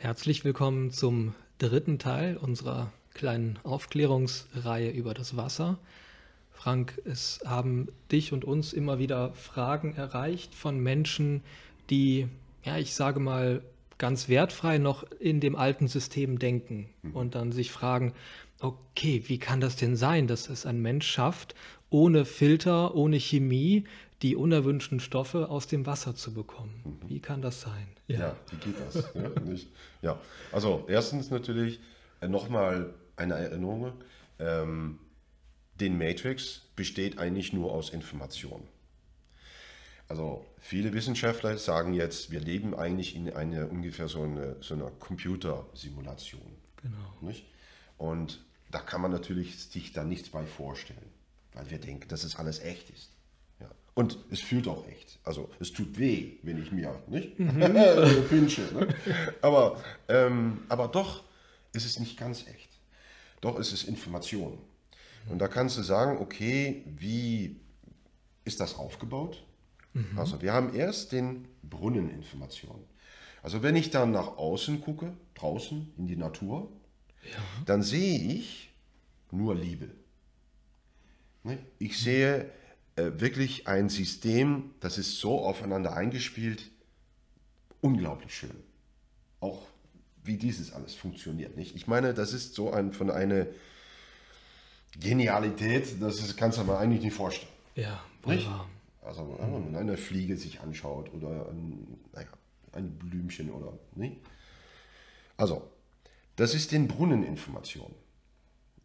[0.00, 5.76] Herzlich willkommen zum dritten Teil unserer kleinen Aufklärungsreihe über das Wasser.
[6.52, 11.42] Frank, es haben dich und uns immer wieder Fragen erreicht von Menschen,
[11.90, 12.28] die,
[12.62, 13.60] ja, ich sage mal,
[13.98, 17.16] ganz wertfrei noch in dem alten System denken mhm.
[17.16, 18.12] und dann sich fragen,
[18.60, 21.56] okay, wie kann das denn sein, dass es ein Mensch schafft,
[21.90, 23.84] ohne Filter, ohne Chemie,
[24.22, 26.82] die unerwünschten Stoffe aus dem Wasser zu bekommen?
[26.84, 27.08] Mhm.
[27.08, 27.88] Wie kann das sein?
[28.06, 29.14] Ja, ja wie geht das?
[29.14, 29.30] ja,
[30.02, 30.20] ja,
[30.52, 31.80] also erstens natürlich
[32.20, 33.92] äh, nochmal eine Erinnerung.
[34.38, 34.98] Ähm,
[35.80, 38.62] den Matrix besteht eigentlich nur aus Information.
[40.08, 44.90] Also viele Wissenschaftler sagen jetzt, wir leben eigentlich in einer ungefähr so, eine, so einer
[44.90, 46.40] Computersimulation.
[46.82, 47.14] Genau.
[47.20, 47.46] Nicht?
[47.98, 51.10] Und da kann man natürlich sich da nichts bei vorstellen,
[51.58, 53.10] weil wir denken, dass es alles echt ist.
[53.60, 53.68] Ja.
[53.94, 55.18] Und es fühlt auch echt.
[55.24, 57.60] Also es tut weh, wenn ich mir nicht mhm.
[58.28, 58.62] pinsche.
[58.72, 58.94] Ne?
[59.42, 61.24] Aber, ähm, aber doch
[61.72, 62.68] ist es nicht ganz echt.
[63.40, 64.58] Doch ist es Information.
[65.28, 67.60] Und da kannst du sagen, okay, wie
[68.44, 69.44] ist das aufgebaut?
[69.94, 70.16] Mhm.
[70.16, 72.84] Also wir haben erst den Brunneninformation.
[73.42, 76.70] Also wenn ich dann nach außen gucke, draußen in die Natur,
[77.24, 77.38] ja.
[77.66, 78.72] dann sehe ich
[79.30, 79.90] nur Liebe.
[81.44, 81.58] Ne?
[81.78, 82.50] Ich sehe
[82.96, 86.70] äh, wirklich ein System, das ist so aufeinander eingespielt,
[87.80, 88.62] unglaublich schön.
[89.40, 89.66] Auch
[90.24, 91.56] wie dieses alles funktioniert.
[91.56, 91.74] Nicht?
[91.76, 93.46] Ich meine, das ist so ein, von einer
[94.98, 97.52] Genialität, das ist, kannst du mir eigentlich nicht vorstellen.
[97.74, 98.68] Ja, wunderbar.
[99.02, 102.28] Also wenn man eine Fliege sich anschaut oder ein, naja,
[102.72, 104.18] ein Blümchen oder nicht.
[105.36, 105.70] Also,
[106.36, 107.94] das ist den Brunneninformation.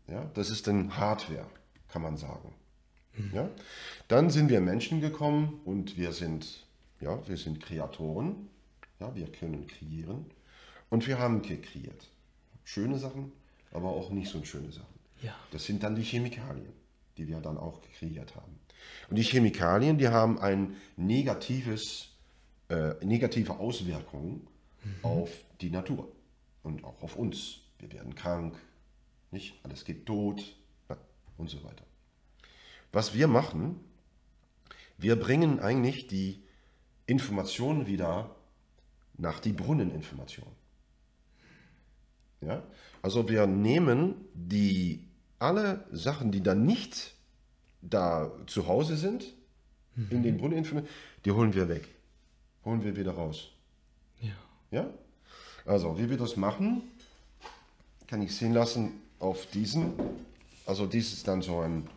[0.07, 1.47] Ja, das ist dann Hardware,
[1.93, 2.51] kann man sagen.
[3.31, 3.47] Ja?
[4.07, 6.65] Dann sind wir Menschen gekommen und wir sind,
[6.99, 8.49] ja, wir sind Kreatoren.
[8.99, 10.25] Ja, wir können kreieren.
[10.89, 12.09] Und wir haben kreiert.
[12.63, 13.31] Schöne Sachen,
[13.71, 14.99] aber auch nicht so schöne Sachen.
[15.21, 15.35] Ja.
[15.51, 16.73] Das sind dann die Chemikalien,
[17.17, 18.59] die wir dann auch kreiert haben.
[19.09, 22.09] Und die Chemikalien, die haben ein negatives,
[22.69, 24.47] äh, negative Auswirkungen
[24.83, 24.95] mhm.
[25.03, 25.29] auf
[25.61, 26.11] die Natur
[26.63, 27.59] und auch auf uns.
[27.77, 28.57] Wir werden krank,
[29.29, 29.59] nicht?
[29.63, 30.55] Alles geht tot
[31.37, 31.85] und so weiter.
[32.91, 33.79] Was wir machen,
[34.97, 36.43] wir bringen eigentlich die
[37.05, 38.35] Information wieder
[39.17, 40.47] nach die Brunneninformation.
[42.41, 42.63] Ja?
[43.01, 45.07] Also wir nehmen die
[45.39, 47.13] alle Sachen, die dann nicht
[47.81, 49.33] da zu Hause sind,
[49.95, 50.07] mhm.
[50.09, 50.87] in den Brunnen,
[51.25, 51.87] die holen wir weg.
[52.63, 53.49] Holen wir wieder raus.
[54.21, 54.31] Ja.
[54.71, 54.89] Ja?
[55.65, 56.83] Also, wie wir das machen,
[58.07, 59.93] kann ich sehen lassen auf diesen.
[60.65, 61.87] Also, dies ist dann so ein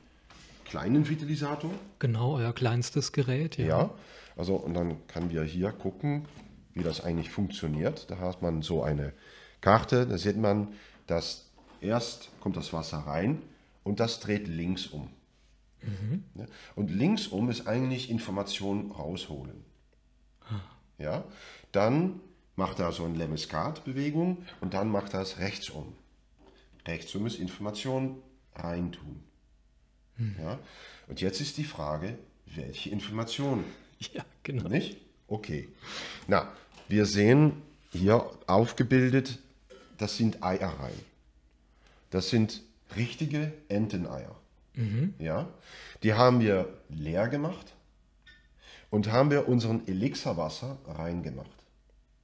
[0.65, 1.71] kleinen Vitalisator.
[1.99, 3.57] Genau, euer kleinstes Gerät.
[3.59, 3.67] Ja.
[3.67, 3.91] ja,
[4.37, 6.27] also und dann können wir hier gucken,
[6.75, 8.11] wie das eigentlich funktioniert.
[8.11, 9.13] Da hat man so eine
[9.61, 10.69] Karte, da sieht man,
[11.07, 11.47] dass
[11.81, 13.41] erst kommt das Wasser rein
[13.85, 15.09] und das dreht links um.
[15.83, 16.25] Mhm.
[16.75, 19.65] Und linksum ist eigentlich Information rausholen.
[20.99, 21.25] Ja,
[21.73, 22.21] dann
[22.57, 25.93] macht er so eine Lemeskat-Bewegung und dann macht er es rechtsum.
[26.87, 28.23] Rechtsum ist Information
[28.57, 29.23] reintun.
[30.17, 30.37] Mhm.
[30.41, 30.59] Ja,
[31.09, 33.65] und jetzt ist die Frage, welche Information?
[34.13, 34.69] Ja, genau.
[34.69, 34.99] Nicht?
[35.27, 35.69] Okay.
[36.27, 36.53] Na,
[36.87, 37.63] wir sehen
[37.93, 39.39] hier aufgebildet,
[39.97, 41.01] das sind Eiereien.
[42.11, 42.63] Das sind
[42.95, 44.37] richtige Enteneier.
[44.75, 45.15] Mhm.
[45.19, 45.49] Ja,
[46.03, 47.73] die haben wir leer gemacht
[48.91, 51.51] und haben wir unseren Elixirwasser reingemacht.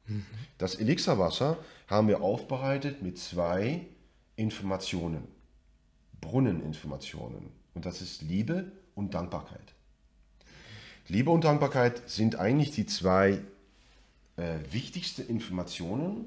[0.06, 0.26] Mhm.
[0.58, 1.56] Das Elixirwasser
[1.88, 3.86] haben wir aufbereitet mit zwei
[4.36, 5.26] Informationen,
[6.22, 7.50] Brunneninformationen.
[7.74, 9.74] Und das ist Liebe und Dankbarkeit.
[11.08, 13.42] Liebe und Dankbarkeit sind eigentlich die zwei
[14.36, 16.26] äh, wichtigsten Informationen,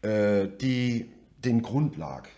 [0.00, 1.10] äh, die
[1.44, 2.30] den Grundlag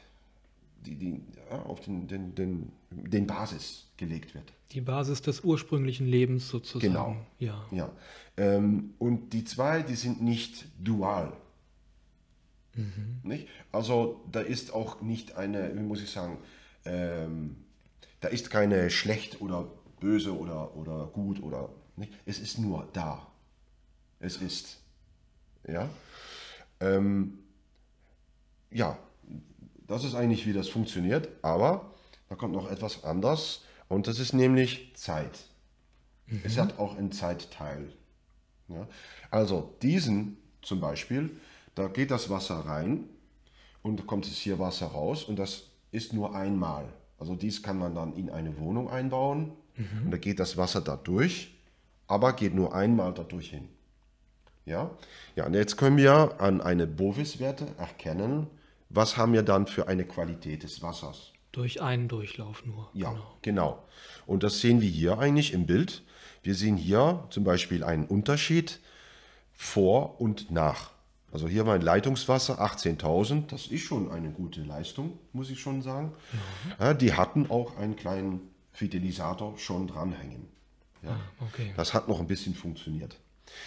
[0.87, 4.53] die, die ja, auf den, den, den, den Basis gelegt wird.
[4.73, 6.93] Die Basis des ursprünglichen Lebens sozusagen.
[6.93, 7.17] Genau.
[7.39, 7.65] Ja.
[7.71, 7.91] ja.
[8.37, 11.33] Ähm, und die zwei, die sind nicht dual.
[12.77, 13.21] Mhm.
[13.23, 13.49] Nicht?
[13.73, 16.39] Also da ist auch nicht eine, wie muss ich sagen,
[16.85, 17.57] ähm,
[18.21, 19.69] da ist keine schlecht oder
[20.01, 22.13] böse oder, oder gut oder nicht.
[22.27, 23.27] Es ist nur da.
[24.21, 24.79] Es ist.
[25.67, 25.89] Ja.
[26.81, 27.39] Ähm,
[28.71, 28.99] ja,
[29.87, 31.93] das ist eigentlich, wie das funktioniert, aber
[32.29, 35.39] da kommt noch etwas anders und das ist nämlich Zeit.
[36.27, 36.41] Mhm.
[36.45, 37.93] Es hat auch einen Zeitteil.
[38.69, 38.87] Ja?
[39.31, 41.31] Also diesen zum Beispiel,
[41.77, 43.05] da geht das Wasser rein
[43.83, 46.87] und kommt es hier Wasser raus und das ist nur einmal.
[47.19, 50.07] Also dies kann man dann in eine Wohnung einbauen mhm.
[50.07, 51.55] und da geht das Wasser da durch,
[52.09, 53.69] aber geht nur einmal da durch hin.
[54.65, 54.91] Ja,
[55.37, 58.49] ja und jetzt können wir an eine Bovis-Werte erkennen,
[58.89, 61.33] was haben wir dann für eine Qualität des Wassers.
[61.53, 62.89] Durch einen Durchlauf nur.
[62.95, 63.37] Ja, genau.
[63.43, 63.85] genau.
[64.27, 66.03] Und das sehen wir hier eigentlich im Bild.
[66.43, 68.81] Wir sehen hier zum Beispiel einen Unterschied
[69.53, 70.96] vor und nach.
[71.37, 76.15] Also hier mein Leitungswasser 18.000, das ist schon eine gute Leistung, muss ich schon sagen.
[76.79, 76.87] Ja.
[76.87, 78.41] Ja, die hatten auch einen kleinen
[78.73, 80.49] Fidelisator schon dranhängen.
[81.03, 81.11] Ja.
[81.11, 81.75] Ah, okay.
[81.77, 83.21] Das hat noch ein bisschen funktioniert.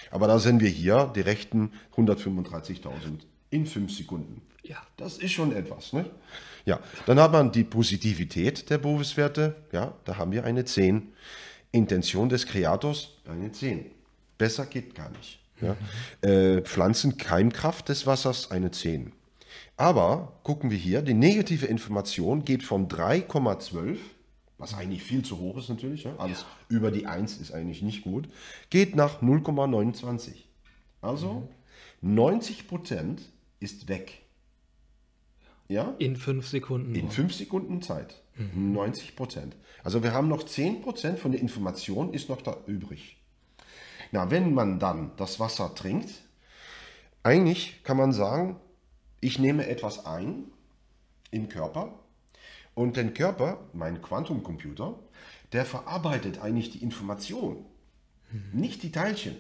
[0.10, 3.20] Aber da sehen wir hier die rechten 135.000
[3.52, 4.42] in 5 Sekunden.
[4.64, 4.78] Ja.
[4.98, 5.94] Das ist schon etwas.
[5.94, 6.10] Ne?
[6.66, 9.56] Ja, dann hat man die Positivität der Bovis-Werte.
[9.72, 11.14] Ja, da haben wir eine 10.
[11.72, 13.86] Intention des Kreators eine 10.
[14.40, 15.38] Besser geht gar nicht.
[15.62, 15.76] Ja.
[16.28, 19.14] Äh, Pflanzenkeimkraft des Wassers eine 10.
[19.78, 23.98] Aber gucken wir hier, die negative Information geht von 3,12
[24.60, 26.16] was eigentlich viel zu hoch ist natürlich, ja?
[26.18, 26.76] alles ja.
[26.76, 28.28] über die 1 ist eigentlich nicht gut,
[28.70, 30.32] geht nach 0,29.
[31.02, 31.48] Also
[32.02, 32.16] mhm.
[32.16, 33.22] 90 Prozent
[33.62, 34.22] ist weg.
[35.70, 35.96] Ja?
[35.98, 36.94] In 5 Sekunden.
[36.94, 38.22] In 5 Sekunden Zeit.
[38.36, 38.74] Mhm.
[38.74, 39.56] 90 Prozent.
[39.82, 43.18] Also wir haben noch 10 Prozent von der Information ist noch da übrig.
[44.12, 46.10] Na, wenn man dann das Wasser trinkt,
[47.24, 48.60] eigentlich kann man sagen,
[49.22, 50.46] ich nehme etwas ein
[51.32, 52.00] im Körper
[52.74, 54.98] und den Körper, mein Quantumcomputer,
[55.52, 57.66] der verarbeitet eigentlich die Information,
[58.32, 58.60] mhm.
[58.60, 59.36] nicht die Teilchen.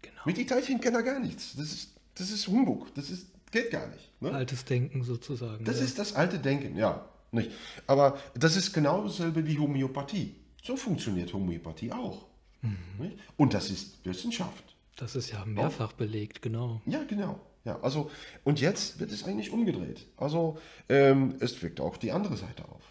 [0.00, 0.22] Genau.
[0.24, 1.54] Mit den Teilchen kann er gar nichts.
[1.56, 2.94] Das ist, das ist Humbug.
[2.94, 4.10] Das ist, geht gar nicht.
[4.20, 4.32] Ne?
[4.32, 5.64] Altes Denken sozusagen.
[5.64, 5.84] Das ja.
[5.84, 7.08] ist das alte Denken, ja.
[7.30, 7.50] Nicht.
[7.86, 10.34] Aber das ist genau dasselbe wie Homöopathie.
[10.62, 12.26] So funktioniert Homöopathie auch.
[12.62, 13.12] Mhm.
[13.36, 14.64] Und das ist Wissenschaft.
[14.96, 16.80] Das ist ja mehrfach belegt, genau.
[16.86, 17.40] Ja, genau.
[17.64, 18.10] Ja, also,
[18.44, 20.06] und jetzt wird es eigentlich umgedreht.
[20.16, 22.82] Also, ähm, es wirkt auch die andere Seite auf.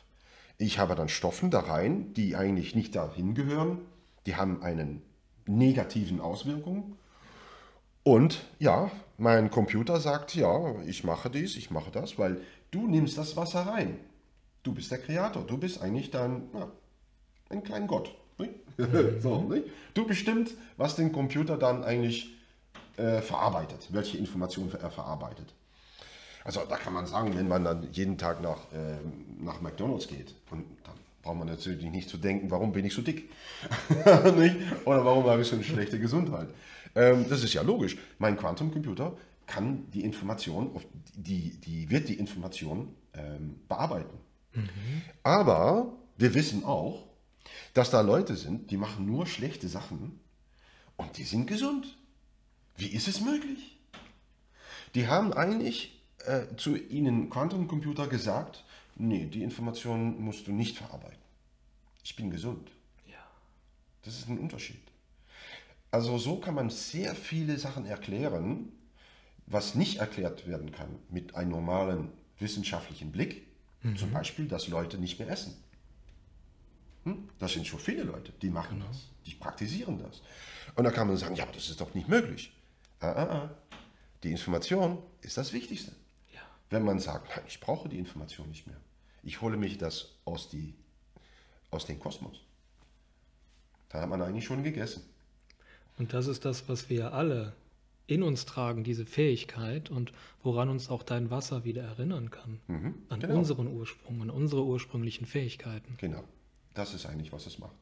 [0.58, 3.80] Ich habe dann Stoffen da rein, die eigentlich nicht dahin gehören.
[4.26, 5.02] Die haben einen
[5.48, 6.98] negativen Auswirkungen.
[8.04, 12.42] Und ja, mein Computer sagt, ja, ich mache dies, ich mache das, weil
[12.72, 14.00] du nimmst das Wasser rein.
[14.64, 16.72] Du bist der Kreator, du bist eigentlich dann ja,
[17.50, 18.16] ein kleiner Gott.
[19.22, 19.66] so, nicht?
[19.94, 22.36] Du bestimmst, was den Computer dann eigentlich
[22.98, 25.54] äh, verarbeitet, welche Informationen er verarbeitet.
[26.44, 28.98] Also da kann man sagen, wenn man dann jeden Tag nach, äh,
[29.40, 33.02] nach McDonald's geht, und dann braucht man natürlich nicht zu denken, warum bin ich so
[33.02, 33.30] dick?
[34.86, 36.48] Oder warum habe ich so eine schlechte Gesundheit?
[36.96, 37.98] Ähm, das ist ja logisch.
[38.18, 40.72] Mein Quantumcomputer kann die Information,
[41.14, 44.18] die, die wird die Information ähm, bearbeiten.
[44.54, 45.02] Mhm.
[45.24, 47.04] Aber wir wissen auch,
[47.74, 50.20] dass da Leute sind, die machen nur schlechte Sachen
[50.98, 51.98] und die sind gesund.
[52.78, 53.78] Wie ist es möglich?
[54.96, 58.64] Die haben eigentlich äh, zu ihnen Quantencomputer gesagt,
[58.96, 61.22] nee, die Information musst du nicht verarbeiten.
[62.04, 62.72] Ich bin gesund.
[63.08, 63.24] Ja.
[64.04, 64.82] Das ist ein Unterschied.
[65.92, 68.72] Also so kann man sehr viele Sachen erklären,
[69.46, 73.46] was nicht erklärt werden kann mit einem normalen wissenschaftlichen Blick.
[73.84, 73.98] Mhm.
[73.98, 75.56] Zum Beispiel, dass Leute nicht mehr essen.
[77.04, 77.30] Hm?
[77.40, 78.88] Das sind schon viele Leute, die machen genau.
[78.88, 80.22] das, die praktizieren das.
[80.76, 82.54] Und da kann man sagen, ja, aber das ist doch nicht möglich.
[83.00, 83.50] Ah, ah, ah.
[84.24, 85.92] Die Information ist das Wichtigste.
[86.34, 86.42] Ja.
[86.70, 88.78] Wenn man sagt, nein, ich brauche die Information nicht mehr.
[89.24, 90.76] Ich hole mich das aus, die,
[91.72, 92.42] aus dem Kosmos.
[93.90, 95.04] Da hat man eigentlich schon gegessen.
[95.98, 97.54] Und das ist das, was wir alle
[98.08, 100.12] in uns tragen, diese Fähigkeit und
[100.44, 102.60] woran uns auch dein Wasser wieder erinnern kann.
[102.68, 103.36] Mhm, an genau.
[103.36, 105.96] unseren Ursprung, an unsere ursprünglichen Fähigkeiten.
[105.98, 106.24] Genau.
[106.74, 107.76] Das ist eigentlich, was es macht.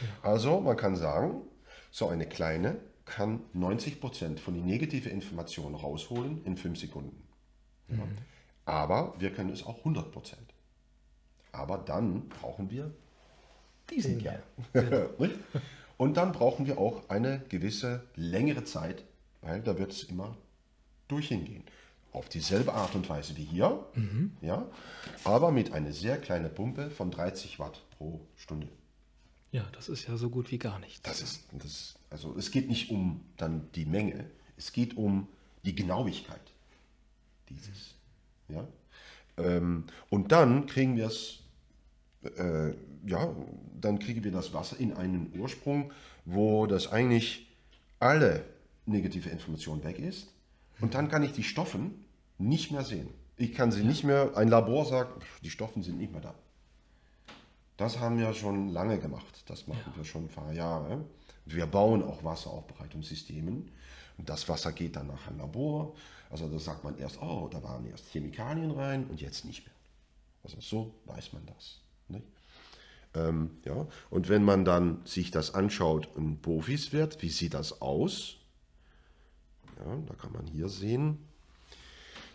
[0.00, 0.30] Ja.
[0.30, 1.42] Also man kann sagen,
[1.90, 7.22] so eine kleine kann 90% von den negativen Informationen rausholen in 5 Sekunden.
[7.88, 7.96] Ja.
[7.96, 8.18] Mhm.
[8.64, 10.34] Aber wir können es auch 100%.
[11.50, 12.92] Aber dann brauchen wir
[13.90, 14.38] diesen ja.
[15.98, 19.04] Und dann brauchen wir auch eine gewisse längere Zeit,
[19.40, 20.36] weil da wird es immer
[21.08, 21.64] durchhingehen.
[22.12, 24.36] Auf dieselbe Art und Weise wie hier, mhm.
[24.40, 24.66] ja,
[25.24, 28.68] aber mit einer sehr kleinen Pumpe von 30 Watt pro Stunde.
[29.52, 31.02] Ja, das ist ja so gut wie gar nichts.
[31.02, 34.24] Das ist, das, also es geht nicht um dann die Menge,
[34.56, 35.28] es geht um
[35.64, 36.40] die Genauigkeit
[37.48, 37.94] dieses.
[38.48, 38.66] Ja?
[39.36, 41.40] Ähm, und dann kriegen wir es,
[42.24, 42.70] äh,
[43.06, 43.34] ja,
[43.80, 45.92] dann kriegen wir das Wasser in einen Ursprung,
[46.24, 47.46] wo das eigentlich
[48.00, 48.44] alle
[48.86, 50.28] negative Information weg ist.
[50.80, 52.04] Und dann kann ich die Stoffen
[52.38, 53.08] nicht mehr sehen.
[53.36, 53.86] Ich kann sie ja.
[53.86, 56.34] nicht mehr, ein Labor sagt, die Stoffen sind nicht mehr da.
[57.82, 59.42] Das haben wir schon lange gemacht.
[59.46, 59.96] Das machen ja.
[59.96, 61.04] wir schon ein paar Jahre.
[61.44, 63.72] Wir bauen auch Wasseraufbereitungssystemen.
[64.18, 65.96] Und das Wasser geht dann nach ein Labor.
[66.30, 69.74] Also da sagt man erst, oh, da waren erst Chemikalien rein und jetzt nicht mehr.
[70.44, 71.80] Also so weiß man das.
[73.14, 73.88] Ähm, ja.
[74.10, 78.36] Und wenn man dann sich das anschaut, ein Profis wird, wie sieht das aus?
[79.84, 81.18] Ja, da kann man hier sehen,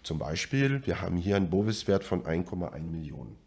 [0.04, 3.47] zum Beispiel, wir haben hier einen Bovis-Wert von 1,1 Millionen.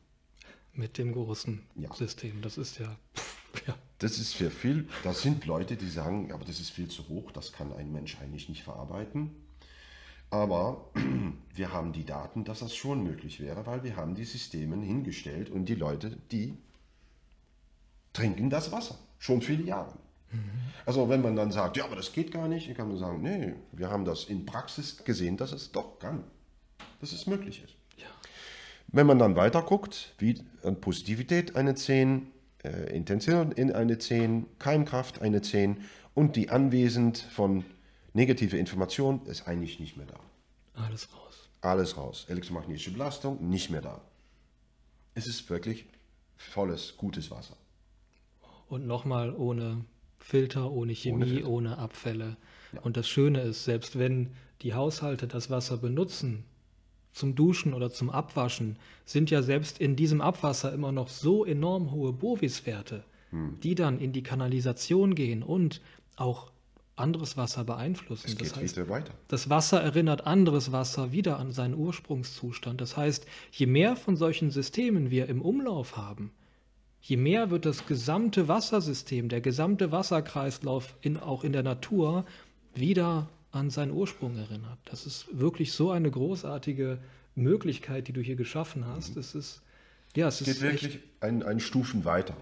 [0.73, 1.93] Mit dem großen ja.
[1.95, 3.75] System, das ist ja, pff, ja.
[3.99, 7.33] Das ist für viel, das sind Leute, die sagen, aber das ist viel zu hoch,
[7.33, 9.31] das kann ein Mensch eigentlich nicht verarbeiten.
[10.31, 10.91] Aber
[11.55, 15.51] wir haben die Daten, dass das schon möglich wäre, weil wir haben die Systeme hingestellt
[15.51, 16.57] und die Leute, die
[18.13, 19.99] trinken das Wasser, schon viele Jahre.
[20.87, 23.23] Also wenn man dann sagt, ja, aber das geht gar nicht, dann kann man sagen,
[23.23, 26.25] nee, wir haben das in Praxis gesehen, dass es doch kann,
[27.01, 27.75] dass es möglich ist.
[28.93, 32.27] Wenn man dann weiter guckt, wie an Positivität eine 10,
[32.65, 35.79] äh, Intention in eine 10, Keimkraft eine 10
[36.15, 37.65] und die anwesend von
[38.13, 40.19] negative Information ist eigentlich nicht mehr da.
[40.83, 41.49] Alles raus.
[41.61, 42.27] Alles raus.
[42.29, 44.01] Elektromagnetische Belastung nicht mehr da.
[45.15, 45.87] Es ist wirklich
[46.37, 47.57] volles, gutes Wasser.
[48.69, 49.85] Und nochmal ohne
[50.19, 52.37] Filter, ohne Chemie, ohne, ohne Abfälle.
[52.73, 52.81] Ja.
[52.81, 56.45] Und das Schöne ist, selbst wenn die Haushalte das Wasser benutzen,
[57.13, 61.91] zum Duschen oder zum Abwaschen, sind ja selbst in diesem Abwasser immer noch so enorm
[61.91, 63.59] hohe Bovis-Werte, hm.
[63.61, 65.81] die dann in die Kanalisation gehen und
[66.17, 66.51] auch
[67.01, 68.27] anderes Wasser beeinflussen.
[68.29, 69.13] Es geht das heißt, weiter.
[69.29, 72.81] Das Wasser erinnert anderes Wasser wieder an seinen Ursprungszustand.
[72.81, 76.31] Das heißt, je mehr von solchen Systemen wir im Umlauf haben,
[77.01, 82.25] je mehr wird das gesamte Wassersystem, der gesamte Wasserkreislauf in, auch in der Natur
[82.75, 84.79] wieder an seinen Ursprung erinnert.
[84.85, 86.99] Das ist wirklich so eine großartige
[87.35, 89.15] Möglichkeit, die du hier geschaffen hast.
[89.15, 89.21] Mhm.
[89.21, 89.63] Es ist,
[90.15, 92.37] ja, es, es geht wirklich ein, ein Stufen weiter.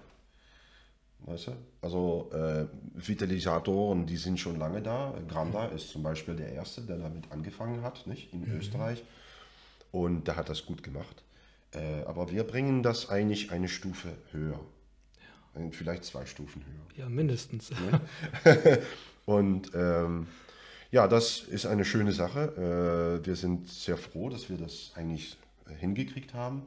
[1.25, 1.51] Weißt du?
[1.81, 5.13] Also äh, Vitalisatoren, die sind schon lange da.
[5.27, 8.57] Granda ist zum Beispiel der erste, der damit angefangen hat, nicht in mhm.
[8.57, 9.03] Österreich.
[9.91, 11.23] Und der hat das gut gemacht.
[11.73, 14.59] Äh, aber wir bringen das eigentlich eine Stufe höher.
[15.55, 15.61] Ja.
[15.61, 17.03] Äh, vielleicht zwei Stufen höher.
[17.03, 17.71] Ja, mindestens.
[19.25, 20.27] Und ähm,
[20.91, 23.19] ja, das ist eine schöne Sache.
[23.21, 25.37] Äh, wir sind sehr froh, dass wir das eigentlich
[25.79, 26.63] hingekriegt haben.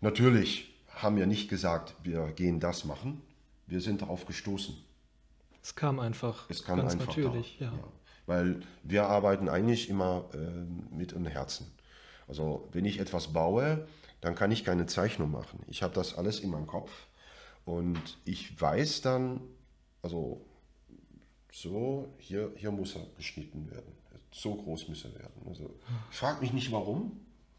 [0.00, 3.20] Natürlich haben wir nicht gesagt, wir gehen das machen.
[3.66, 4.76] Wir sind darauf gestoßen.
[5.62, 6.48] Es kam einfach.
[6.48, 7.66] Es kam ganz einfach natürlich, ja.
[7.66, 7.84] ja.
[8.26, 11.72] Weil wir arbeiten eigentlich immer äh, mit dem Herzen.
[12.26, 13.86] Also wenn ich etwas baue,
[14.20, 15.60] dann kann ich keine Zeichnung machen.
[15.66, 16.90] Ich habe das alles in meinem Kopf
[17.64, 19.40] und ich weiß dann,
[20.02, 20.44] also
[21.52, 23.92] so, hier, hier muss er geschnitten werden.
[24.30, 25.42] So groß muss er werden.
[25.46, 25.70] Also,
[26.10, 27.12] ich frage mich nicht warum.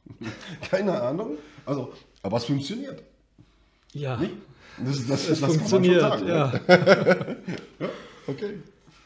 [0.62, 1.38] keine Ahnung.
[1.66, 3.04] Also, aber es funktioniert.
[3.94, 4.18] Ja.
[4.18, 4.34] Nicht?
[4.78, 6.54] Das, das, das, das funktioniert, sagen, ja.
[6.68, 7.90] ja.
[8.28, 8.60] Okay.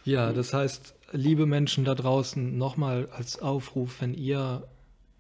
[0.05, 4.67] Ja, das heißt, liebe Menschen da draußen, nochmal als Aufruf, wenn ihr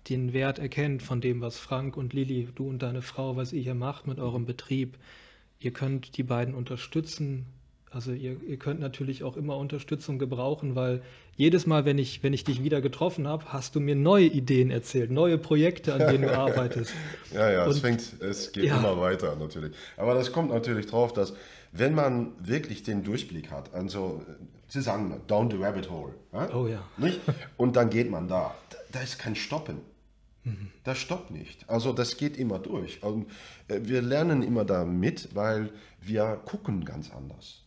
[0.09, 3.61] den Wert erkennt von dem, was Frank und Lilly, du und deine Frau, was ihr
[3.61, 4.97] hier macht mit eurem Betrieb.
[5.59, 7.45] Ihr könnt die beiden unterstützen.
[7.93, 11.03] Also ihr, ihr könnt natürlich auch immer Unterstützung gebrauchen, weil
[11.35, 14.71] jedes Mal, wenn ich, wenn ich dich wieder getroffen habe, hast du mir neue Ideen
[14.71, 16.93] erzählt, neue Projekte, an denen du arbeitest.
[17.33, 18.77] ja, ja, und, es fängt, es geht ja.
[18.77, 19.73] immer weiter natürlich.
[19.97, 21.33] Aber das kommt natürlich drauf, dass
[21.71, 24.23] wenn man wirklich den Durchblick hat, also
[24.67, 26.53] sie sagen down the rabbit hole, ja?
[26.55, 27.19] oh ja, nicht?
[27.57, 28.53] Und dann geht man da,
[28.91, 29.77] da ist kein Stoppen.
[30.83, 31.69] Das stoppt nicht.
[31.69, 33.01] Also das geht immer durch.
[33.01, 33.27] Und
[33.69, 35.71] äh, wir lernen immer da mit, weil
[36.01, 37.62] wir gucken ganz anders.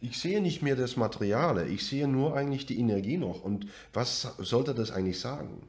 [0.00, 3.42] Ich sehe nicht mehr das Material, ich sehe nur eigentlich die Energie noch.
[3.42, 5.66] Und was sollte das eigentlich sagen?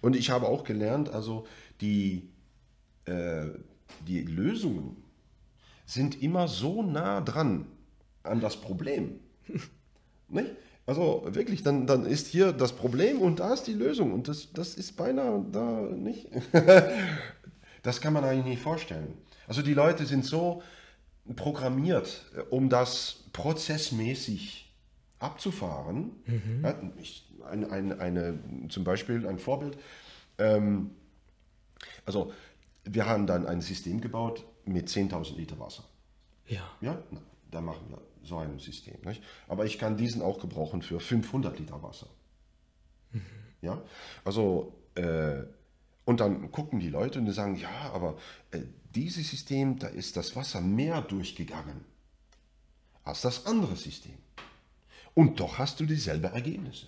[0.00, 1.46] Und ich habe auch gelernt, also
[1.80, 2.30] die,
[3.04, 3.46] äh,
[4.06, 4.96] die Lösungen
[5.84, 7.66] sind immer so nah dran
[8.22, 9.20] an das Problem.
[10.28, 10.50] nicht?
[10.86, 14.12] Also wirklich, dann, dann ist hier das Problem und da ist die Lösung.
[14.12, 16.28] Und das, das ist beinahe da nicht.
[17.82, 19.14] das kann man eigentlich nicht vorstellen.
[19.46, 20.62] Also die Leute sind so
[21.36, 24.72] programmiert, um das prozessmäßig
[25.18, 26.12] abzufahren.
[26.26, 26.60] Mhm.
[26.64, 29.78] Ja, ich, ein, ein, eine, zum Beispiel ein Vorbild.
[30.38, 30.90] Ähm,
[32.06, 32.32] also
[32.84, 35.84] wir haben dann ein System gebaut mit 10.000 Liter Wasser.
[36.46, 36.68] Ja.
[36.80, 37.02] Ja,
[37.50, 38.96] da machen wir so ein System.
[39.04, 39.22] Nicht?
[39.48, 42.08] Aber ich kann diesen auch gebrauchen für 500 Liter Wasser.
[43.12, 43.22] Mhm.
[43.62, 43.82] Ja,
[44.24, 45.42] also äh,
[46.04, 48.16] und dann gucken die Leute und sagen, ja, aber
[48.50, 48.62] äh,
[48.94, 51.84] dieses System, da ist das Wasser mehr durchgegangen
[53.04, 54.18] als das andere System.
[55.14, 56.86] Und doch hast du dieselbe Ergebnisse.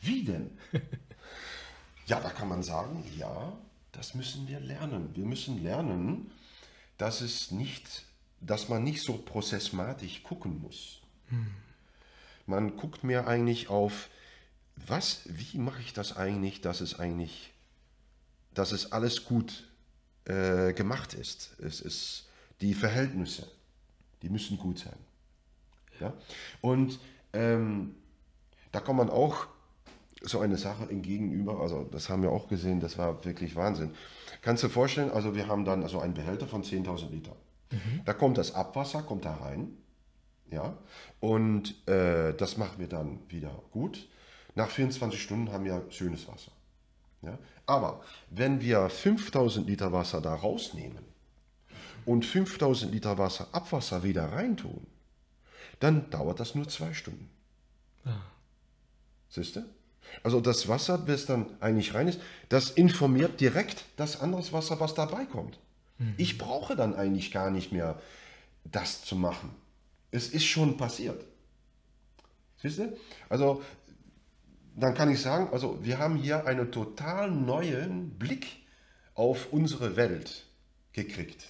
[0.00, 0.50] Wie denn?
[2.06, 3.56] ja, da kann man sagen, ja,
[3.92, 5.14] das müssen wir lernen.
[5.14, 6.30] Wir müssen lernen,
[6.96, 8.04] dass es nicht
[8.40, 11.00] dass man nicht so prozessmatisch gucken muss.
[11.28, 11.46] Hm.
[12.46, 14.08] Man guckt mehr eigentlich auf,
[14.76, 17.52] was, wie mache ich das eigentlich, dass es eigentlich,
[18.54, 19.67] dass es alles gut
[20.28, 21.56] äh, gemacht ist.
[21.60, 22.28] Es ist
[22.60, 23.46] die Verhältnisse,
[24.22, 24.98] die müssen gut sein.
[26.00, 26.12] Ja?
[26.60, 26.98] Und
[27.32, 27.94] ähm,
[28.72, 29.46] da kann man auch
[30.22, 33.92] so eine Sache Gegenüber, also das haben wir auch gesehen, das war wirklich Wahnsinn.
[34.42, 37.36] Kannst du dir vorstellen, also wir haben dann also einen Behälter von 10.000 Liter.
[37.70, 38.02] Mhm.
[38.04, 39.76] Da kommt das Abwasser, kommt da rein,
[40.50, 40.76] ja,
[41.20, 44.08] und äh, das machen wir dann wieder gut.
[44.54, 46.52] Nach 24 Stunden haben wir schönes Wasser.
[47.22, 47.38] Ja?
[47.68, 51.04] Aber wenn wir 5000 Liter Wasser da rausnehmen
[52.06, 54.86] und 5000 Liter Wasser Abwasser wieder reintun,
[55.78, 57.28] dann dauert das nur zwei Stunden.
[58.06, 58.22] Ja.
[59.28, 59.64] Siehst du?
[60.22, 64.94] Also das Wasser, das dann eigentlich rein ist, das informiert direkt das andere Wasser, was
[64.94, 65.58] dabei kommt.
[65.98, 66.14] Mhm.
[66.16, 68.00] Ich brauche dann eigentlich gar nicht mehr
[68.64, 69.54] das zu machen.
[70.10, 71.22] Es ist schon passiert.
[72.62, 72.96] Siehst du?
[73.28, 73.62] Also
[74.82, 78.46] dann kann ich sagen, also wir haben hier einen total neuen Blick
[79.14, 80.44] auf unsere Welt
[80.92, 81.46] gekriegt,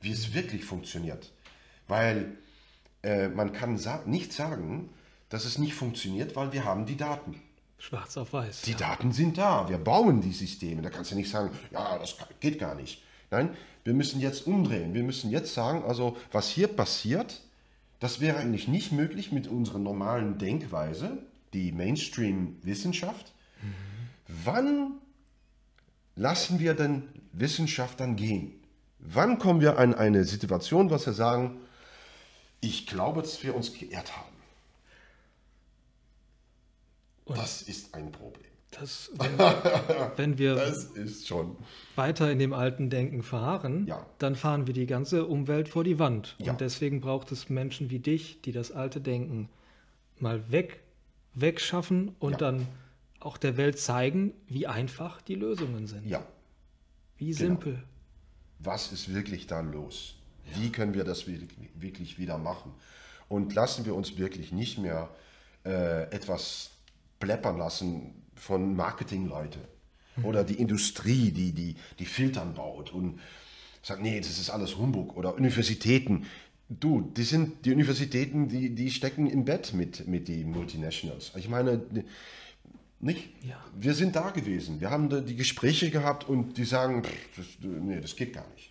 [0.00, 1.32] wie es wirklich funktioniert.
[1.88, 2.36] Weil
[3.02, 4.90] äh, man kann sa nicht sagen,
[5.28, 7.40] dass es nicht funktioniert, weil wir haben die Daten.
[7.78, 8.62] Schwarz auf weiß.
[8.62, 8.78] Die ja.
[8.78, 9.68] Daten sind da.
[9.68, 10.82] Wir bauen die Systeme.
[10.82, 13.02] Da kannst du nicht sagen, ja, das geht gar nicht.
[13.30, 14.92] Nein, wir müssen jetzt umdrehen.
[14.92, 17.40] Wir müssen jetzt sagen, also was hier passiert,
[18.00, 21.18] das wäre eigentlich nicht möglich mit unserer normalen Denkweise,
[21.52, 23.32] die Mainstream-Wissenschaft.
[23.62, 23.74] Mhm.
[24.44, 24.92] Wann
[26.16, 28.52] lassen wir denn Wissenschaft dann gehen?
[28.98, 31.58] Wann kommen wir an eine Situation, was wir sagen,
[32.60, 34.36] ich glaube, dass wir uns geehrt haben?
[37.24, 38.50] Und das ist ein Problem.
[38.72, 39.38] Das, wenn,
[40.16, 40.90] wenn wir das
[41.96, 44.06] weiter in dem alten Denken verharren, ja.
[44.18, 46.36] dann fahren wir die ganze Umwelt vor die Wand.
[46.38, 46.52] Ja.
[46.52, 49.48] Und deswegen braucht es Menschen wie dich, die das alte Denken
[50.18, 50.80] mal weg,
[51.34, 52.38] wegschaffen und ja.
[52.38, 52.66] dann
[53.20, 56.06] auch der Welt zeigen, wie einfach die Lösungen sind.
[56.06, 56.24] Ja.
[57.18, 57.38] Wie genau.
[57.38, 57.82] simpel.
[58.58, 60.16] Was ist wirklich da los?
[60.54, 62.72] Wie können wir das wirklich wieder machen?
[63.28, 65.08] Und lassen wir uns wirklich nicht mehr
[65.64, 66.70] äh, etwas
[67.20, 69.58] pleppern lassen von Marketingleute
[70.16, 70.24] mhm.
[70.24, 73.20] oder die Industrie, die, die, die Filtern baut und
[73.82, 76.26] sagt, nee, das ist alles Humbug oder Universitäten.
[76.70, 81.32] Du, die sind die Universitäten, die, die stecken im Bett mit, mit den Multinationals.
[81.34, 81.82] Ich meine,
[83.00, 83.30] nicht?
[83.42, 83.56] Ja.
[83.74, 84.80] Wir sind da gewesen.
[84.80, 87.02] Wir haben die Gespräche gehabt und die sagen,
[87.36, 88.70] das, nee, das geht gar nicht.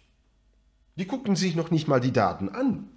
[0.95, 2.87] Die gucken sich noch nicht mal die Daten an.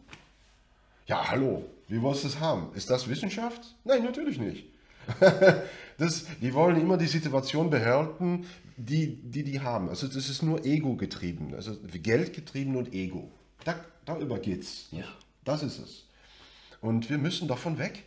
[1.06, 2.68] Ja, hallo, wie willst du das haben?
[2.74, 3.74] Ist das Wissenschaft?
[3.84, 4.66] Nein, natürlich nicht.
[5.98, 9.88] das, die wollen immer die Situation behalten, die, die die haben.
[9.88, 13.30] Also das ist nur Ego getrieben, also Geld getrieben und Ego.
[13.64, 14.88] Da, darüber geht's.
[14.90, 15.04] Ja.
[15.44, 16.06] Das ist es.
[16.80, 18.04] Und wir müssen davon weg.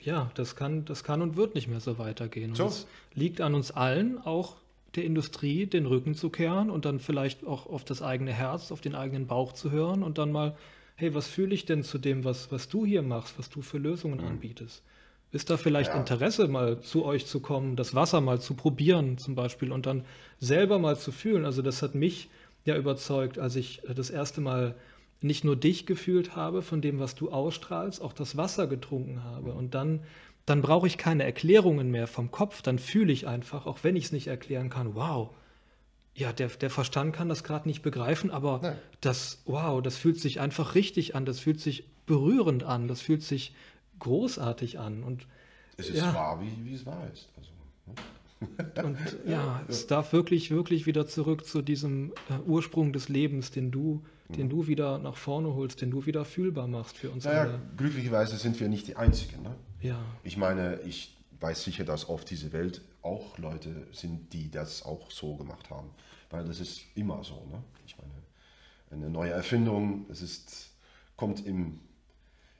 [0.00, 2.50] Ja, das kann, das kann und wird nicht mehr so weitergehen.
[2.50, 2.66] Und so.
[2.66, 4.56] es liegt an uns allen, auch
[4.94, 8.80] der Industrie, den Rücken zu kehren und dann vielleicht auch auf das eigene Herz, auf
[8.80, 10.56] den eigenen Bauch zu hören und dann mal,
[10.96, 13.78] hey, was fühle ich denn zu dem, was, was du hier machst, was du für
[13.78, 14.26] Lösungen mhm.
[14.26, 14.82] anbietest?
[15.30, 15.98] Ist da vielleicht ja.
[15.98, 20.04] Interesse, mal zu euch zu kommen, das Wasser mal zu probieren zum Beispiel und dann
[20.40, 21.44] selber mal zu fühlen?
[21.44, 22.30] Also das hat mich
[22.64, 24.74] ja überzeugt, als ich das erste Mal
[25.20, 29.52] nicht nur dich gefühlt habe von dem, was du ausstrahlst, auch das Wasser getrunken habe.
[29.52, 30.00] Und dann,
[30.46, 34.06] dann brauche ich keine Erklärungen mehr vom Kopf, dann fühle ich einfach, auch wenn ich
[34.06, 35.30] es nicht erklären kann, wow,
[36.14, 38.76] ja, der, der Verstand kann das gerade nicht begreifen, aber Nein.
[39.00, 43.22] das, wow, das fühlt sich einfach richtig an, das fühlt sich berührend an, das fühlt
[43.22, 43.54] sich
[44.00, 45.04] großartig an.
[45.04, 45.26] Und,
[45.76, 46.12] es ist ja.
[46.12, 47.28] wahr, wie, wie es wahr ist.
[47.36, 47.50] Also,
[47.86, 48.84] ne?
[48.84, 53.70] und ja, es darf wirklich, wirklich wieder zurück zu diesem äh, Ursprung des Lebens, den
[53.70, 54.17] du, mhm.
[54.28, 57.60] Den du wieder nach vorne holst, den du wieder fühlbar machst für uns naja, alle.
[57.76, 59.42] Glücklicherweise sind wir nicht die Einzigen.
[59.42, 59.54] Ne?
[59.80, 59.98] Ja.
[60.22, 65.10] Ich meine, ich weiß sicher, dass auf dieser Welt auch Leute sind, die das auch
[65.10, 65.90] so gemacht haben.
[66.30, 67.46] Weil das ist immer so.
[67.50, 67.62] Ne?
[67.86, 68.12] Ich meine,
[68.90, 70.70] eine neue Erfindung, es ist,
[71.16, 71.80] kommt im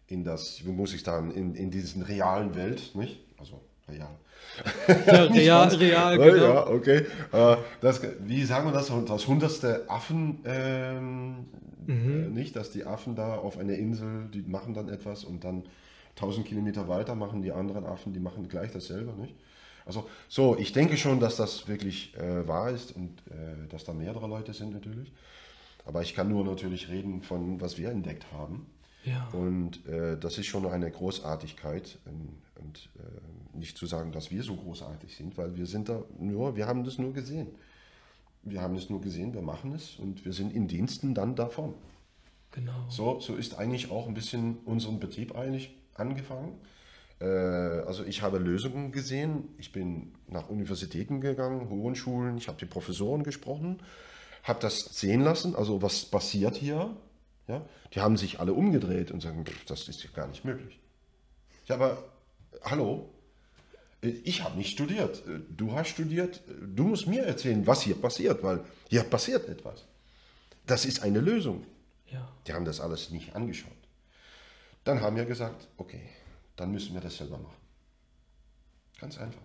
[0.08, 3.20] in das, wie muss ich sagen, in, in diesen realen Welt, nicht?
[3.36, 4.18] Also real.
[4.88, 6.36] Ja, real, real, genau.
[6.36, 7.06] Ja, okay.
[7.32, 8.90] Äh, das, wie sagen wir das?
[9.06, 11.46] Das hundertste Affen, ähm,
[11.86, 12.24] mhm.
[12.24, 12.56] äh, nicht?
[12.56, 15.64] Dass die Affen da auf einer Insel, die machen dann etwas und dann
[16.16, 19.34] 1000 Kilometer weiter machen die anderen Affen, die machen gleich dasselbe, nicht?
[19.86, 23.94] Also so, ich denke schon, dass das wirklich äh, wahr ist und äh, dass da
[23.94, 25.12] mehrere Leute sind natürlich.
[25.86, 28.66] Aber ich kann nur natürlich reden von, was wir entdeckt haben.
[29.04, 29.28] Ja.
[29.32, 31.98] Und äh, das ist schon eine Großartigkeit.
[32.04, 36.02] Und, und äh, nicht zu sagen, dass wir so großartig sind, weil wir sind da
[36.18, 37.48] nur, wir haben das nur gesehen.
[38.42, 41.74] Wir haben es nur gesehen, wir machen es und wir sind in Diensten dann davon.
[42.52, 42.86] Genau.
[42.88, 46.54] So, so ist eigentlich auch ein bisschen unseren Betrieb eigentlich angefangen.
[47.20, 49.48] Äh, also ich habe Lösungen gesehen.
[49.58, 53.80] Ich bin nach Universitäten gegangen, hohen Schulen, ich habe die Professoren gesprochen,
[54.44, 56.96] habe das sehen lassen, also was passiert hier
[57.48, 57.66] ja?
[57.94, 60.78] Die haben sich alle umgedreht und sagen, das ist ja gar nicht möglich.
[61.66, 62.04] Ja, aber
[62.62, 63.10] hallo,
[64.00, 65.22] Ich habe nicht studiert.
[65.50, 66.40] Du hast studiert.
[66.76, 69.84] Du musst mir erzählen, was hier passiert, weil hier passiert etwas.
[70.66, 71.64] Das ist eine Lösung.
[72.06, 72.28] Ja.
[72.46, 73.72] Die haben das alles nicht angeschaut.
[74.84, 76.08] Dann haben wir gesagt, okay,
[76.56, 77.56] dann müssen wir das selber machen.
[79.00, 79.42] Ganz einfach.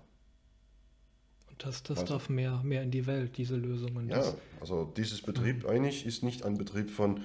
[1.49, 4.09] Und das, das also, darf mehr, mehr in die Welt, diese Lösungen.
[4.09, 5.69] Ja, also dieses Betrieb mhm.
[5.69, 7.23] eigentlich ist nicht ein Betrieb von,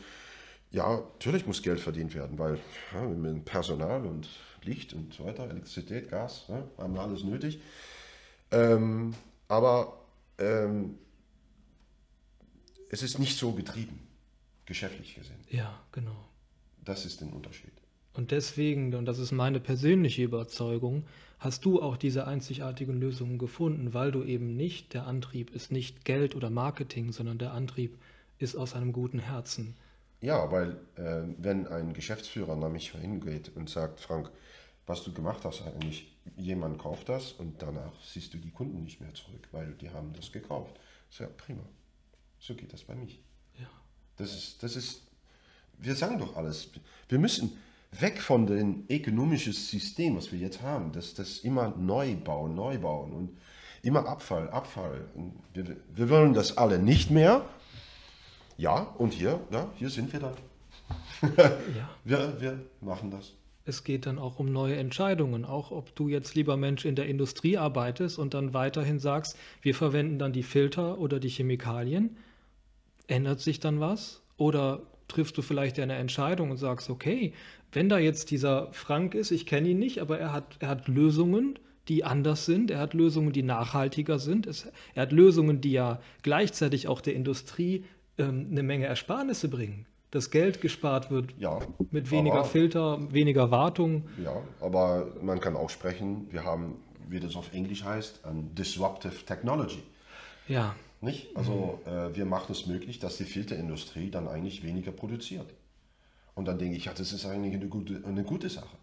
[0.70, 2.58] ja, natürlich muss Geld verdient werden, weil
[2.92, 4.28] ja, mit Personal und
[4.62, 7.60] Licht und so weiter, Elektrizität, Gas, ja, haben wir alles nötig.
[8.50, 9.14] Ähm,
[9.48, 9.98] aber
[10.38, 10.98] ähm,
[12.90, 14.00] es ist nicht so getrieben,
[14.66, 15.40] geschäftlich gesehen.
[15.50, 16.16] Ja, genau.
[16.84, 17.72] Das ist der Unterschied.
[18.14, 21.04] Und deswegen, und das ist meine persönliche Überzeugung,
[21.38, 26.04] hast du auch diese einzigartigen Lösungen gefunden, weil du eben nicht, der Antrieb ist nicht
[26.04, 27.96] Geld oder Marketing, sondern der Antrieb
[28.38, 29.76] ist aus einem guten Herzen.
[30.20, 34.30] Ja, weil äh, wenn ein Geschäftsführer nach mich hingeht und sagt, Frank,
[34.86, 39.00] was du gemacht hast eigentlich, jemand kauft das und danach siehst du die Kunden nicht
[39.00, 40.78] mehr zurück, weil die haben das gekauft.
[41.10, 41.62] Sehr prima.
[42.38, 43.20] So geht das bei mich.
[43.58, 43.68] Ja.
[44.16, 45.02] Das ist, das ist,
[45.78, 46.68] wir sagen doch alles.
[47.08, 47.56] Wir müssen
[47.92, 52.78] weg von dem ökonomischen System, was wir jetzt haben, dass das immer neu bauen, neu
[52.78, 53.38] bauen und
[53.82, 55.06] immer Abfall, Abfall.
[55.54, 57.44] Wir, wir wollen das alle nicht mehr.
[58.58, 60.34] Ja, und hier, ja, hier sind wir dann.
[61.36, 61.88] ja.
[62.04, 63.34] wir, wir machen das.
[63.64, 67.06] Es geht dann auch um neue Entscheidungen, auch ob du jetzt lieber Mensch in der
[67.06, 72.16] Industrie arbeitest und dann weiterhin sagst, wir verwenden dann die Filter oder die Chemikalien.
[73.06, 74.22] Ändert sich dann was?
[74.38, 77.34] Oder triffst du vielleicht eine Entscheidung und sagst, okay,
[77.70, 80.88] wenn da jetzt dieser Frank ist, ich kenne ihn nicht, aber er hat, er hat
[80.88, 85.72] Lösungen, die anders sind, er hat Lösungen, die nachhaltiger sind, es, er hat Lösungen, die
[85.72, 87.84] ja gleichzeitig auch der Industrie
[88.18, 89.86] ähm, eine Menge Ersparnisse bringen.
[90.10, 91.58] Dass Geld gespart wird ja,
[91.90, 94.04] mit weniger aber, Filter, weniger Wartung.
[94.24, 96.76] Ja, aber man kann auch sprechen, wir haben,
[97.08, 99.82] wie das auf Englisch heißt, ein Disruptive Technology.
[100.46, 100.74] Ja.
[101.02, 101.36] Nicht?
[101.36, 101.92] Also mhm.
[101.92, 105.52] äh, wir machen es möglich, dass die Filterindustrie dann eigentlich weniger produziert.
[106.34, 108.76] Und dann denke ich, ja, das ist eigentlich eine gute, eine gute Sache.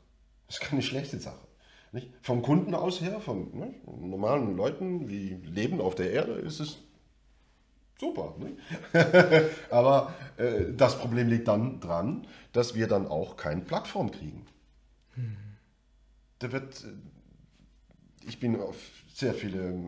[0.46, 1.48] Das ist keine schlechte Sache.
[1.92, 2.10] Nicht?
[2.22, 6.78] Vom Kunden aus her, von ne, normalen Leuten, die leben auf der Erde, ist es
[8.00, 8.36] super.
[9.70, 14.46] Aber äh, das Problem liegt dann dran, dass wir dann auch keine Plattform kriegen.
[15.16, 15.38] Hm.
[16.40, 18.78] Da wird, äh, ich bin auf
[19.14, 19.88] sehr viele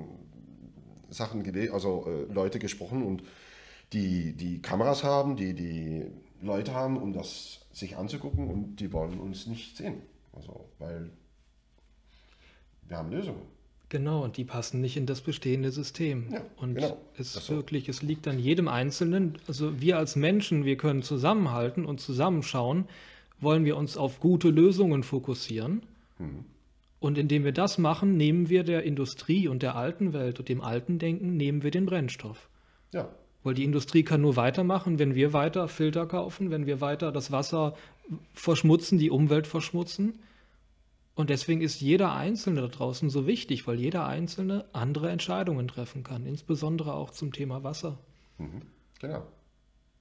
[1.09, 3.23] Sachen, also äh, Leute gesprochen und
[3.93, 6.05] die, die Kameras haben, die die
[6.41, 10.01] Leute haben, um das sich anzugucken und die wollen uns nicht sehen.
[10.33, 11.09] Also, weil
[12.83, 13.56] wir haben Lösungen.
[13.89, 16.27] Genau, und die passen nicht in das bestehende System.
[16.31, 19.37] Ja, und genau, es ist wirklich, es liegt an jedem Einzelnen.
[19.47, 22.85] Also wir als Menschen, wir können zusammenhalten und zusammenschauen,
[23.39, 25.83] wollen wir uns auf gute Lösungen fokussieren.
[26.19, 26.45] Mhm.
[26.99, 30.61] Und indem wir das machen, nehmen wir der Industrie und der alten Welt und dem
[30.61, 32.49] alten Denken, nehmen wir den Brennstoff.
[32.91, 33.09] Ja,
[33.47, 37.31] weil die Industrie kann nur weitermachen, wenn wir weiter Filter kaufen, wenn wir weiter das
[37.31, 37.75] Wasser
[38.33, 40.19] verschmutzen, die Umwelt verschmutzen.
[41.17, 46.03] Und deswegen ist jeder Einzelne da draußen so wichtig, weil jeder Einzelne andere Entscheidungen treffen
[46.03, 47.97] kann, insbesondere auch zum Thema Wasser.
[48.37, 48.61] Mhm,
[48.99, 49.23] genau.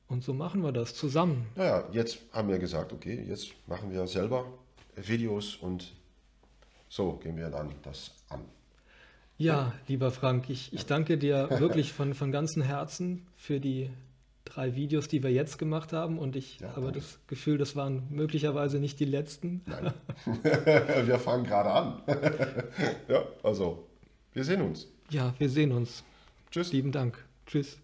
[0.08, 1.46] Und so machen wir das zusammen.
[1.54, 4.44] Naja, jetzt haben wir gesagt, okay, jetzt machen wir selber
[4.94, 5.94] Videos und
[6.90, 8.42] so gehen wir dann das an.
[9.38, 13.88] Ja, lieber Frank, ich, ich danke dir wirklich von, von ganzem Herzen für die
[14.56, 16.18] drei Videos, die wir jetzt gemacht haben.
[16.18, 19.60] Und ich ja, habe das Gefühl, das waren möglicherweise nicht die letzten.
[19.66, 19.92] Nein.
[21.06, 22.02] wir fangen gerade an.
[23.08, 23.86] ja, also,
[24.32, 24.88] wir sehen uns.
[25.10, 26.02] Ja, wir sehen uns.
[26.50, 26.72] Tschüss.
[26.72, 27.22] Lieben Dank.
[27.46, 27.78] Tschüss.